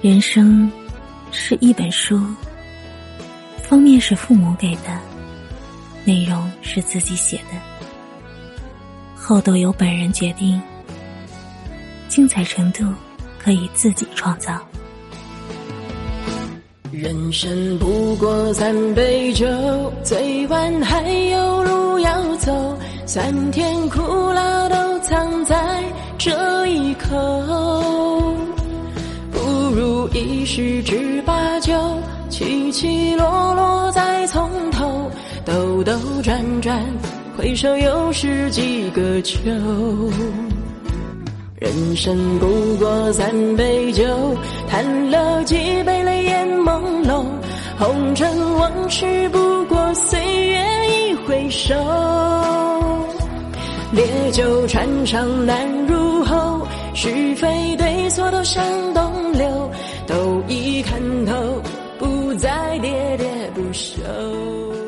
[0.00, 0.70] 人生
[1.32, 2.20] 是一本书，
[3.64, 4.96] 封面是父母给的，
[6.04, 7.58] 内容是自己写的，
[9.16, 10.62] 后都由本人决定，
[12.06, 12.84] 精彩程度
[13.40, 14.56] 可以自己创造。
[16.92, 19.46] 人生不过三杯酒，
[20.04, 24.00] 醉完还有路要走，酸甜苦
[24.32, 24.76] 辣都
[30.12, 31.72] 一时只把酒，
[32.30, 35.10] 起起落落再从头，
[35.44, 36.82] 兜兜转转，
[37.36, 39.38] 回首又是几个秋。
[41.56, 44.04] 人生不过三杯酒，
[44.68, 47.24] 叹了几杯泪眼朦胧，
[47.78, 51.74] 红尘往事不过岁月一回首。
[53.92, 58.62] 烈酒穿肠难入喉，是非对错都向
[58.94, 59.70] 东流。
[63.58, 64.87] 不朽。